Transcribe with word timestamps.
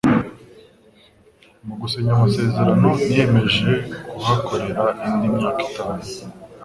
Mu 1.65 1.73
gusinya 1.81 2.11
amasezerano 2.17 2.89
niyemeje 3.05 3.69
kuhakorera 4.11 4.83
indi 5.07 5.27
myaka 5.37 5.61
itanu 5.69 6.03